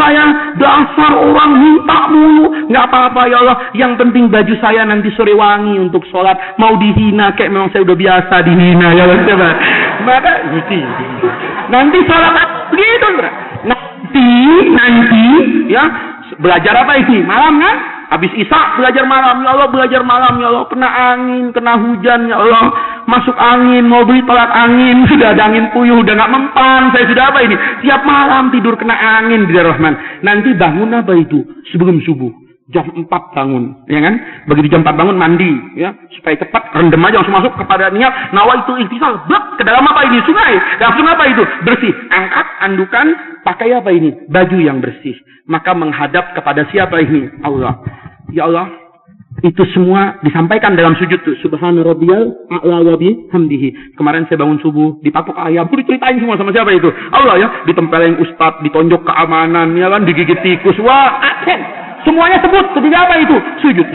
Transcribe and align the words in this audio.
saya. 0.00 0.56
Dasar 0.56 1.12
orang 1.20 1.50
minta 1.60 2.08
mulu. 2.08 2.48
Nggak 2.72 2.84
apa-apa 2.88 3.22
ya 3.28 3.36
Allah. 3.44 3.56
Yang 3.76 3.92
penting 4.00 4.32
baju 4.32 4.54
saya 4.64 4.88
nanti 4.88 5.12
sore 5.12 5.36
wangi 5.36 5.76
untuk 5.76 6.00
sholat. 6.08 6.56
Mau 6.56 6.80
dihina 6.80 7.36
kayak 7.36 7.52
memang 7.52 7.68
saya 7.68 7.84
udah 7.84 7.98
biasa 8.00 8.34
dihina 8.48 8.96
ya 8.96 9.04
Allah. 9.04 9.20
Coba. 9.28 9.50
Maka 10.08 10.32
gitu. 10.56 10.80
Nanti 11.68 11.98
sholat 12.08 12.48
begitu. 12.72 13.08
Nanti, 13.60 14.32
nanti 14.72 15.26
ya 15.68 15.84
belajar 16.40 16.74
apa 16.82 16.92
ini? 16.96 17.20
Malam 17.22 17.60
kan? 17.60 17.76
Habis 18.10 18.34
Isya 18.34 18.74
belajar 18.74 19.06
malam, 19.06 19.38
ya 19.46 19.54
Allah 19.54 19.70
belajar 19.70 20.02
malam, 20.02 20.34
ya 20.42 20.50
Allah 20.50 20.66
kena 20.66 20.88
angin, 21.14 21.54
kena 21.54 21.78
hujan, 21.78 22.26
ya 22.26 22.42
Allah 22.42 22.89
masuk 23.10 23.34
angin, 23.34 23.84
mau 23.90 24.06
beli 24.06 24.22
tolak 24.22 24.54
angin, 24.54 25.02
sudah 25.10 25.34
ada 25.34 25.50
angin 25.50 25.66
puyuh, 25.74 25.98
udah 25.98 26.14
nggak 26.14 26.32
mempan, 26.32 26.94
saya 26.94 27.04
sudah 27.10 27.24
apa 27.34 27.38
ini? 27.42 27.56
Tiap 27.82 28.06
malam 28.06 28.54
tidur 28.54 28.78
kena 28.78 28.94
angin, 28.94 29.50
di 29.50 29.58
Rahman. 29.58 30.22
Nanti 30.22 30.54
bangun 30.54 30.94
apa 30.94 31.12
itu? 31.18 31.42
Sebelum 31.74 31.98
subuh 32.06 32.30
jam 32.70 32.86
4 32.86 33.10
bangun, 33.10 33.84
ya 33.90 33.98
kan? 33.98 34.14
Begitu 34.46 34.70
jam 34.70 34.86
4 34.86 34.94
bangun 34.94 35.18
mandi, 35.18 35.50
ya, 35.74 35.90
supaya 36.14 36.38
cepat 36.38 36.70
rendem 36.70 37.02
aja 37.02 37.18
langsung 37.18 37.34
masuk 37.34 37.52
kepada 37.58 37.90
niat 37.90 38.30
nawa 38.30 38.62
itu 38.62 38.72
ikhtisal, 38.86 39.26
blok 39.26 39.58
ke 39.58 39.66
dalam 39.66 39.82
apa 39.82 40.06
ini? 40.06 40.22
Sungai. 40.22 40.54
Langsung 40.78 41.06
apa 41.10 41.24
itu? 41.26 41.42
Bersih. 41.66 41.92
Angkat 42.14 42.46
andukan, 42.62 43.06
pakai 43.42 43.74
apa 43.74 43.90
ini? 43.90 44.14
Baju 44.30 44.58
yang 44.62 44.78
bersih. 44.78 45.18
Maka 45.50 45.74
menghadap 45.74 46.30
kepada 46.38 46.62
siapa 46.70 47.02
ini? 47.02 47.26
Allah. 47.42 47.82
Ya 48.30 48.46
Allah, 48.46 48.70
itu 49.38 49.62
semua 49.70 50.18
disampaikan 50.26 50.74
dalam 50.74 50.98
sujud 50.98 51.22
tuh. 51.22 51.38
Subhana 51.38 51.86
rabbiyal 51.86 52.50
a'la 52.50 52.82
wa 52.82 52.94
bihamdihi. 52.98 53.94
Kemarin 53.94 54.26
saya 54.26 54.42
bangun 54.42 54.58
subuh, 54.58 54.98
dipatok 55.06 55.38
ayam, 55.38 55.70
pun 55.70 55.78
diceritain 55.78 56.18
semua 56.18 56.34
sama 56.34 56.50
siapa 56.50 56.74
itu? 56.74 56.90
Allah 57.14 57.38
ya, 57.38 57.48
ditempelin 57.70 58.18
ustad, 58.18 58.58
ditonjok 58.66 59.06
keamanan, 59.06 59.78
ya 59.78 59.86
kan, 59.86 60.02
digigit 60.02 60.42
tikus. 60.42 60.76
Wah, 60.82 61.22
aten. 61.22 61.60
Semuanya 62.04 62.40
sebut. 62.40 62.64
Sedih 62.74 62.96
apa 62.96 63.14
itu? 63.20 63.36
Sujud. 63.60 63.86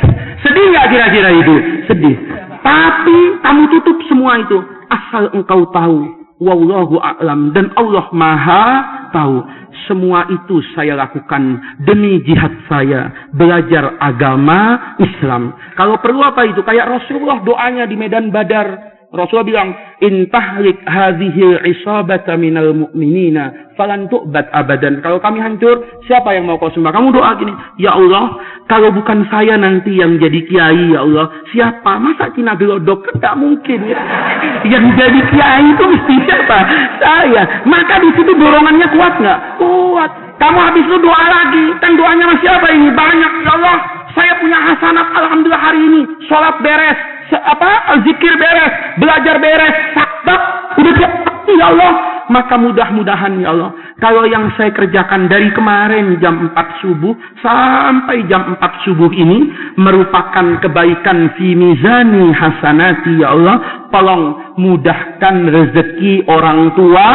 Sedih 0.46 0.66
nggak 0.72 0.88
kira-kira 0.94 1.30
itu? 1.36 1.56
Sedih. 1.90 2.16
Tapi 2.62 3.18
kamu 3.42 3.64
tutup 3.78 3.98
semua 4.10 4.38
itu. 4.42 4.58
Asal 4.90 5.34
engkau 5.34 5.66
tahu. 5.74 6.00
Wallahu 6.38 7.02
a'lam. 7.02 7.50
Dan 7.56 7.74
Allah 7.74 8.06
maha 8.14 8.66
tahu. 9.10 9.42
Semua 9.86 10.24
itu 10.32 10.64
saya 10.74 10.96
lakukan 10.96 11.60
demi 11.84 12.24
jihad 12.24 12.56
saya. 12.72 13.30
Belajar 13.36 14.00
agama 14.00 14.96
Islam. 14.98 15.52
Kalau 15.76 16.00
perlu 16.00 16.24
apa 16.24 16.48
itu? 16.48 16.64
Kayak 16.64 17.02
Rasulullah 17.02 17.44
doanya 17.44 17.84
di 17.86 18.00
Medan 18.00 18.32
Badar. 18.32 18.95
Rasulullah 19.16 19.48
bilang, 19.48 19.70
"Intahlik 20.04 20.84
hadhihi 20.84 21.64
isabata 21.72 22.36
minal 22.36 22.76
mu'minina 22.76 23.74
falan 23.80 24.12
tu'bad 24.12 24.52
abadan." 24.52 25.00
Kalau 25.00 25.18
kami 25.24 25.40
hancur, 25.40 26.04
siapa 26.06 26.36
yang 26.36 26.46
mau 26.46 26.60
kau 26.60 26.70
sembah? 26.70 26.92
Kamu 26.92 27.16
doa 27.16 27.32
gini, 27.40 27.54
"Ya 27.80 27.96
Allah, 27.96 28.38
kalau 28.66 28.90
bukan 28.90 29.30
saya 29.30 29.62
nanti 29.62 29.94
yang 29.94 30.18
jadi 30.18 30.42
kiai, 30.50 30.90
ya 30.90 31.06
Allah, 31.06 31.30
siapa? 31.54 32.02
Masa 32.02 32.34
Cina 32.34 32.58
gelodok? 32.58 33.14
Tidak 33.14 33.36
mungkin. 33.38 33.78
Ya. 33.86 34.02
Yang 34.74 34.86
jadi 34.98 35.20
kiai 35.30 35.66
itu 35.70 35.84
mesti 35.86 36.16
siapa? 36.26 36.58
Saya. 36.98 37.62
Maka 37.70 38.02
di 38.02 38.10
situ 38.18 38.34
dorongannya 38.34 38.90
kuat 38.90 39.22
nggak? 39.22 39.40
Kuat. 39.62 40.12
Kamu 40.42 40.58
habis 40.58 40.82
itu 40.82 40.98
doa 40.98 41.26
lagi. 41.30 41.78
Kan 41.78 41.94
doanya 41.94 42.26
masih 42.26 42.50
apa 42.50 42.68
ini? 42.74 42.90
Banyak. 42.90 43.32
Ya 43.46 43.52
Allah, 43.54 43.78
saya 44.18 44.34
punya 44.42 44.58
hasanat. 44.58 45.14
Alhamdulillah 45.14 45.62
hari 45.62 45.80
ini. 45.86 46.02
Sholat 46.26 46.58
beres 46.66 47.15
apa 47.34 48.02
zikir 48.06 48.34
beres, 48.38 48.74
belajar 49.02 49.36
beres, 49.42 49.76
sabar, 49.96 50.40
udah 50.78 50.94
siap 51.00 51.26
ya 51.56 51.68
Allah. 51.72 51.94
Maka 52.26 52.58
mudah-mudahan 52.58 53.38
ya 53.38 53.54
Allah, 53.54 53.70
kalau 54.02 54.26
yang 54.26 54.50
saya 54.58 54.74
kerjakan 54.74 55.30
dari 55.30 55.54
kemarin 55.54 56.18
jam 56.18 56.50
4 56.50 56.82
subuh 56.82 57.14
sampai 57.38 58.26
jam 58.26 58.58
4 58.58 58.82
subuh 58.82 59.14
ini 59.14 59.54
merupakan 59.78 60.58
kebaikan 60.58 61.38
fi 61.38 61.54
mizani 61.54 62.34
hasanati 62.34 63.22
ya 63.22 63.30
Allah. 63.30 63.86
Tolong 63.94 64.58
mudahkan 64.58 65.36
rezeki 65.54 66.26
orang 66.26 66.74
tua 66.74 67.14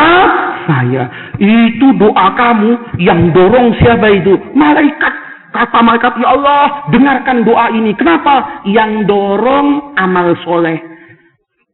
saya. 0.70 1.10
Itu 1.42 1.90
doa 1.98 2.30
kamu 2.38 3.02
yang 3.02 3.34
dorong 3.34 3.74
siapa 3.82 4.14
itu? 4.14 4.38
Malaikat 4.54 5.09
Kata 5.50 5.82
malaikat, 5.82 6.14
ya 6.22 6.30
Allah, 6.30 6.86
dengarkan 6.94 7.42
doa 7.42 7.74
ini. 7.74 7.90
Kenapa? 7.98 8.62
Yang 8.70 9.10
dorong 9.10 9.98
amal 9.98 10.38
soleh. 10.46 10.78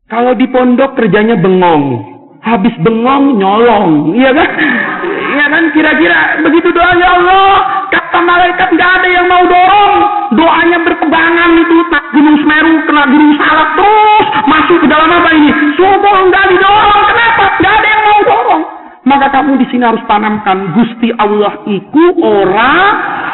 Kalau 0.09 0.33
di 0.33 0.49
pondok 0.49 0.97
kerjanya 0.97 1.37
bengong. 1.37 2.17
Habis 2.41 2.73
bengong, 2.81 3.37
nyolong. 3.37 4.17
Iya 4.17 4.33
kan? 4.33 4.49
Iya 5.37 5.47
kan? 5.53 5.65
Kira-kira 5.77 6.41
begitu 6.41 6.73
doa, 6.73 6.97
ya 6.97 7.09
Allah. 7.21 7.53
Kata 7.93 8.19
malaikat, 8.25 8.69
nggak 8.73 8.93
ada 9.03 9.09
yang 9.13 9.27
mau 9.29 9.45
dorong. 9.45 9.95
Doanya 10.41 10.79
berpegangan 10.81 11.51
itu. 11.61 11.77
Tak 11.93 12.05
gunung 12.17 12.37
Semeru, 12.41 12.75
kena 12.89 13.05
gunung 13.13 13.35
Salak 13.37 13.71
terus. 13.77 14.27
Masuk 14.49 14.79
ke 14.81 14.87
dalam 14.89 15.11
apa 15.13 15.31
ini? 15.37 15.51
Subuh 15.77 16.17
nggak 16.33 16.45
didorong. 16.49 17.03
Kenapa? 17.13 17.45
Nggak 17.61 17.75
ada 17.77 17.89
yang 17.93 18.03
mau 18.09 18.21
dorong. 18.25 18.63
Maka 19.07 19.27
kamu 19.31 19.55
di 19.63 19.67
sini 19.71 19.87
harus 19.87 20.03
tanamkan 20.11 20.75
Gusti 20.75 21.15
Allah 21.15 21.63
iku 21.63 22.05
ora 22.27 22.75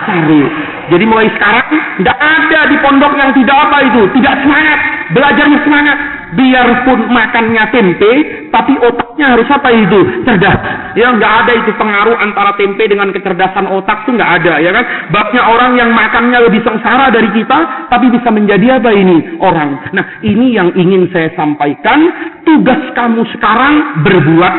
sari. 0.05 0.43
Jadi 0.91 1.05
mulai 1.07 1.29
sekarang 1.33 1.67
tidak 2.03 2.17
ada 2.19 2.61
di 2.69 2.77
pondok 2.83 3.13
yang 3.15 3.31
tidak 3.37 3.57
apa 3.57 3.79
itu, 3.87 4.03
tidak 4.19 4.35
semangat, 4.43 4.79
belajarnya 5.15 5.59
semangat. 5.63 5.99
Biarpun 6.33 7.13
makannya 7.13 7.61
tempe, 7.77 8.13
tapi 8.49 8.73
otaknya 8.81 9.37
harus 9.37 9.45
apa 9.53 9.69
itu? 9.69 10.25
Cerdas. 10.25 10.57
Ya 10.97 11.13
nggak 11.13 11.33
ada 11.45 11.53
itu 11.61 11.77
pengaruh 11.77 12.17
antara 12.17 12.57
tempe 12.57 12.89
dengan 12.89 13.13
kecerdasan 13.13 13.69
otak 13.69 14.09
tuh 14.09 14.17
nggak 14.17 14.41
ada 14.41 14.57
ya 14.65 14.73
kan? 14.73 14.81
Banyak 15.13 15.45
orang 15.45 15.77
yang 15.77 15.93
makannya 15.93 16.41
lebih 16.49 16.65
sengsara 16.65 17.13
dari 17.13 17.29
kita, 17.37 17.93
tapi 17.93 18.09
bisa 18.09 18.33
menjadi 18.33 18.81
apa 18.81 18.97
ini 18.97 19.37
orang. 19.45 19.93
Nah 19.93 20.25
ini 20.25 20.57
yang 20.57 20.73
ingin 20.73 21.13
saya 21.13 21.29
sampaikan. 21.37 22.01
Tugas 22.49 22.81
kamu 22.97 23.29
sekarang 23.37 24.01
berbuat, 24.01 24.55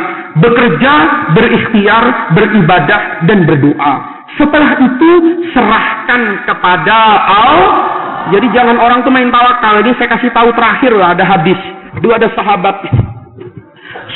bekerja, 0.45 0.93
berikhtiar, 1.33 2.37
beribadah 2.37 3.25
dan 3.25 3.49
berdoa. 3.49 4.12
Setelah 4.33 4.71
itu 4.81 5.11
serahkan 5.53 6.21
kepada 6.49 6.97
Allah. 7.29 7.73
Jadi 8.33 8.47
jangan 8.55 8.81
orang 8.81 9.05
tuh 9.05 9.13
main 9.13 9.29
tawakal. 9.29 9.83
Ini 9.83 9.93
saya 9.99 10.09
kasih 10.17 10.31
tahu 10.33 10.49
terakhir 10.57 10.95
lah 10.95 11.13
ada 11.13 11.25
hadis. 11.27 11.59
Dua 12.01 12.17
ada 12.17 12.31
sahabat. 12.33 12.81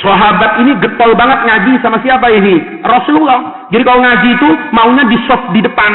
Sahabat 0.01 0.61
ini 0.65 0.73
getol 0.81 1.13
banget 1.13 1.39
ngaji 1.45 1.71
sama 1.85 2.01
siapa 2.01 2.33
ini? 2.33 2.81
Rasulullah. 2.81 3.69
Jadi 3.69 3.83
kalau 3.85 4.01
ngaji 4.01 4.29
itu 4.33 4.49
maunya 4.73 5.03
di 5.05 5.17
soft 5.29 5.53
di 5.53 5.61
depan. 5.61 5.91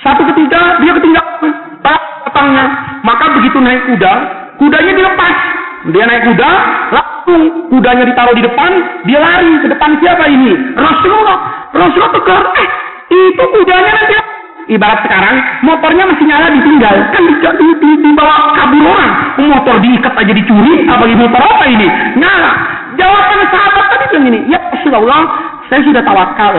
Satu 0.00 0.24
ketiga 0.32 0.80
dia 0.80 0.92
ketinggalan. 0.96 1.52
Petangnya. 2.24 2.64
Maka 3.04 3.32
begitu 3.36 3.58
naik 3.60 3.84
kuda, 3.92 4.12
kudanya 4.60 4.92
dilepas. 4.92 5.36
Dia 5.88 6.04
naik 6.04 6.28
kuda, 6.28 6.50
langsung 6.92 7.40
kudanya 7.72 8.04
ditaruh 8.04 8.36
di 8.36 8.44
depan, 8.44 8.70
dia 9.08 9.16
lari 9.16 9.48
ke 9.64 9.66
depan 9.72 9.96
siapa 10.04 10.28
ini? 10.28 10.76
Rasulullah. 10.76 11.38
Rasulullah 11.72 12.12
tegur, 12.12 12.44
eh 12.60 12.68
ibarat 14.70 15.02
sekarang 15.04 15.36
motornya 15.66 16.06
masih 16.06 16.24
nyala 16.30 16.46
ditinggal 16.54 16.96
kan 17.10 17.22
di, 17.26 17.34
di, 17.42 17.68
di, 17.82 17.90
di 18.06 18.10
bawah 18.14 18.54
kabur 18.54 18.84
orang 18.86 19.10
motor 19.50 19.74
diikat 19.82 20.14
aja 20.14 20.32
dicuri 20.32 20.86
apa 20.86 21.04
ini 21.10 21.16
motor 21.18 21.40
apa 21.42 21.64
ini 21.66 21.86
nyala 22.16 22.52
jawaban 22.94 23.40
sahabat 23.50 23.84
tadi 23.90 24.04
bilang 24.14 24.26
ini 24.30 24.38
ya 24.48 24.58
Rasulullah 24.70 25.22
saya 25.66 25.80
sudah 25.86 26.02
tawakal 26.06 26.54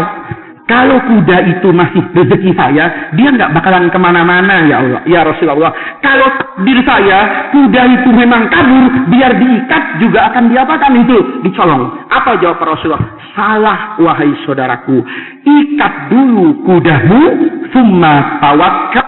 kalau 0.72 1.04
kuda 1.04 1.52
itu 1.52 1.68
masih 1.76 2.00
rezeki 2.16 2.56
saya, 2.56 3.12
dia 3.12 3.28
nggak 3.28 3.52
bakalan 3.52 3.92
ke 3.92 4.00
mana-mana 4.00 4.64
ya 4.72 4.80
Allah, 4.80 5.02
ya 5.04 5.20
Rasulullah. 5.28 5.76
Kalau 6.00 6.32
diri 6.64 6.80
saya, 6.88 7.52
kuda 7.52 7.82
itu 7.92 8.08
memang 8.16 8.48
kabur, 8.48 9.12
biar 9.12 9.36
diikat 9.36 10.00
juga 10.00 10.32
akan 10.32 10.48
diapakan 10.48 10.94
itu, 10.96 11.18
dicolong. 11.44 12.08
Apa 12.08 12.40
jawab 12.40 12.64
Rasulullah? 12.64 13.04
Salah 13.36 14.00
wahai 14.00 14.32
saudaraku. 14.48 15.04
Ikat 15.44 16.08
dulu 16.08 16.64
kudamu, 16.64 17.24
summa 17.74 18.40
tawakkal 18.40 19.08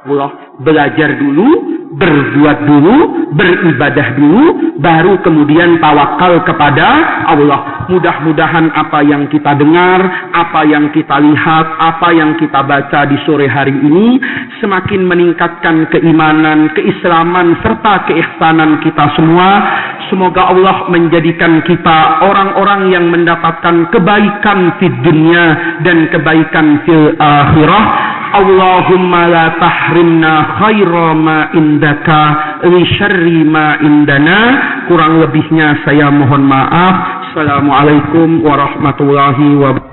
Allah. 0.00 0.30
Belajar 0.60 1.16
dulu, 1.20 1.79
berbuat 1.90 2.58
dulu, 2.70 2.96
beribadah 3.34 4.14
dulu, 4.14 4.44
baru 4.78 5.18
kemudian 5.26 5.82
tawakal 5.82 6.38
kepada 6.46 6.86
Allah. 7.26 7.90
Mudah-mudahan 7.90 8.70
apa 8.70 9.02
yang 9.02 9.26
kita 9.26 9.58
dengar, 9.58 9.98
apa 10.30 10.62
yang 10.70 10.94
kita 10.94 11.18
lihat, 11.18 11.66
apa 11.82 12.14
yang 12.14 12.38
kita 12.38 12.62
baca 12.62 13.10
di 13.10 13.18
sore 13.26 13.50
hari 13.50 13.74
ini 13.74 14.22
semakin 14.62 15.02
meningkatkan 15.02 15.90
keimanan, 15.90 16.70
keislaman 16.78 17.58
serta 17.58 18.06
keihsanan 18.06 18.78
kita 18.86 19.10
semua. 19.18 19.50
Semoga 20.06 20.50
Allah 20.50 20.90
menjadikan 20.90 21.62
kita 21.66 22.22
orang-orang 22.22 22.90
yang 22.90 23.10
mendapatkan 23.10 23.90
kebaikan 23.94 24.78
di 24.78 24.88
dunia 25.06 25.78
dan 25.82 26.06
kebaikan 26.10 26.82
fil 26.86 27.14
akhirah. 27.18 27.84
Allahumma 28.30 29.26
la 29.26 29.46
tahrimna 29.58 30.62
khaira 30.62 31.08
ma 31.18 31.50
indaka 31.50 32.22
li 32.62 32.86
syarri 32.94 33.42
ma 33.42 33.74
indana. 33.82 34.38
Kurang 34.86 35.18
lebihnya 35.18 35.82
saya 35.82 36.14
mohon 36.14 36.46
maaf. 36.46 36.94
Assalamualaikum 37.30 38.46
warahmatullahi 38.46 39.58
wabarakatuh. 39.58 39.89